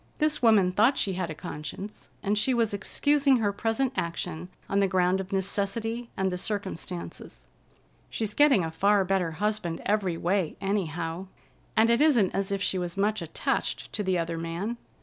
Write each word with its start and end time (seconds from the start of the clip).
This 0.17 0.41
woman 0.41 0.71
thought 0.71 0.97
she 0.97 1.13
had 1.13 1.29
a 1.29 1.35
conscience, 1.35 2.09
and 2.23 2.35
she 2.35 2.55
was 2.55 2.73
excusing 2.73 3.37
her 3.37 3.53
present 3.53 3.93
action 3.95 4.49
on 4.67 4.79
the 4.79 4.87
ground 4.87 5.21
of 5.21 5.31
necessity, 5.31 6.09
and 6.17 6.31
the 6.31 6.39
circumstances. 6.39 7.45
"She's 8.09 8.33
getting 8.33 8.63
a 8.65 8.71
far 8.71 9.05
better 9.05 9.33
husband 9.33 9.79
every 9.85 10.17
way, 10.17 10.57
anyhow, 10.59 11.27
and 11.77 11.91
it 11.91 12.01
isn't 12.01 12.31
as 12.33 12.51
if 12.51 12.63
she 12.63 12.79
was 12.79 12.97
much 12.97 13.21
attached 13.21 13.93
to 13.93 14.01
the 14.01 14.17
other 14.17 14.39
man. 14.39 14.77